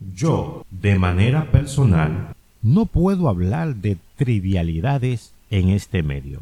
[0.00, 6.40] Yo, de manera personal, no puedo hablar de trivialidades en este medio,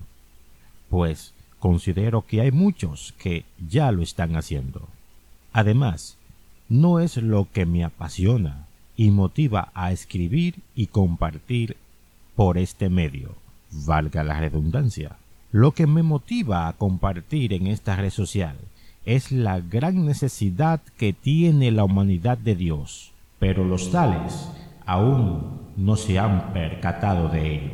[0.90, 4.88] pues considero que hay muchos que ya lo están haciendo.
[5.52, 6.18] Además,
[6.68, 11.76] no es lo que me apasiona y motiva a escribir y compartir
[12.34, 13.34] por este medio,
[13.70, 15.16] valga la redundancia.
[15.50, 18.56] Lo que me motiva a compartir en esta red social
[19.06, 23.12] es la gran necesidad que tiene la humanidad de Dios,
[23.46, 24.50] pero los tales
[24.86, 27.70] aún no se han percatado de ello.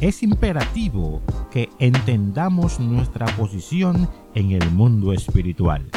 [0.00, 1.20] Es imperativo
[1.50, 5.90] que entendamos nuestra posición en el mundo espiritual.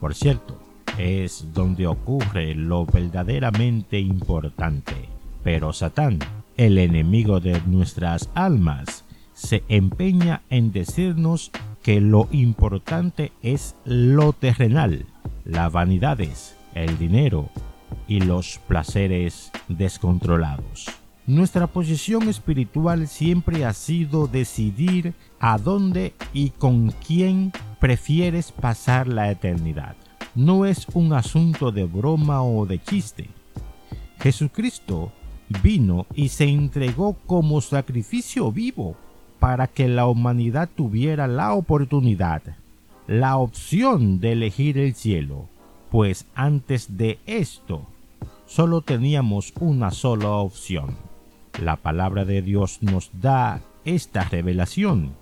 [0.00, 0.58] Por cierto,
[0.96, 4.94] es donde ocurre lo verdaderamente importante.
[5.42, 6.18] Pero Satán,
[6.56, 11.50] el enemigo de nuestras almas, se empeña en decirnos
[11.82, 15.06] que lo importante es lo terrenal,
[15.44, 17.48] las vanidades, el dinero
[18.06, 20.86] y los placeres descontrolados.
[21.28, 29.30] Nuestra posición espiritual siempre ha sido decidir a dónde y con quién prefieres pasar la
[29.30, 29.94] eternidad.
[30.34, 33.28] No es un asunto de broma o de chiste.
[34.20, 35.12] Jesucristo
[35.62, 38.96] vino y se entregó como sacrificio vivo
[39.38, 42.40] para que la humanidad tuviera la oportunidad,
[43.06, 45.46] la opción de elegir el cielo,
[45.90, 47.82] pues antes de esto
[48.46, 51.07] solo teníamos una sola opción
[51.62, 55.12] la palabra de Dios nos da esta revelación.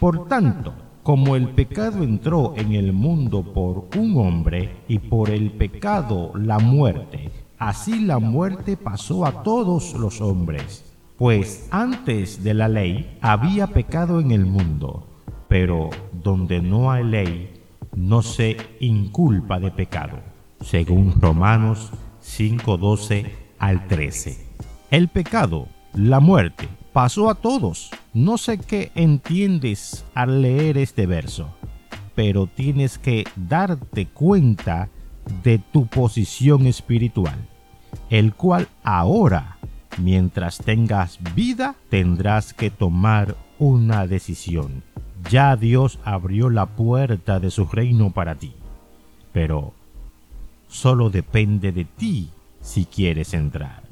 [0.00, 5.52] Por tanto, como el pecado entró en el mundo por un hombre y por el
[5.52, 10.94] pecado la muerte, así la muerte pasó a todos los hombres.
[11.16, 15.06] Pues antes de la ley había pecado en el mundo,
[15.48, 17.62] pero donde no hay ley,
[17.94, 20.18] no se inculpa de pecado,
[20.60, 24.44] según Romanos 5:12 al 13.
[24.90, 27.90] El pecado la muerte pasó a todos.
[28.12, 31.48] No sé qué entiendes al leer este verso,
[32.14, 34.90] pero tienes que darte cuenta
[35.42, 37.48] de tu posición espiritual,
[38.10, 39.56] el cual ahora,
[39.96, 44.82] mientras tengas vida, tendrás que tomar una decisión.
[45.30, 48.52] Ya Dios abrió la puerta de su reino para ti,
[49.32, 49.72] pero
[50.68, 52.30] solo depende de ti
[52.60, 53.82] si quieres entrar.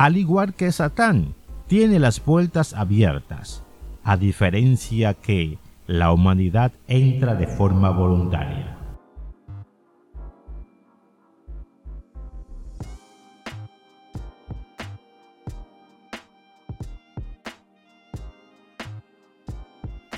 [0.00, 1.34] Al igual que Satán,
[1.70, 3.62] tiene las puertas abiertas,
[4.02, 8.76] a diferencia que la humanidad entra de forma voluntaria.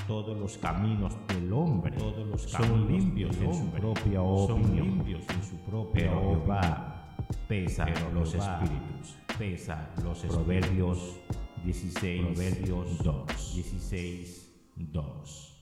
[0.07, 1.93] Todos los caminos del hombre
[2.35, 6.43] son limpios en su propia opinión, en su propia pero
[7.47, 11.19] pesa los espíritus, pesa los proverbios
[11.63, 13.25] 16, Proverbios 2.
[13.55, 15.52] 16, 2.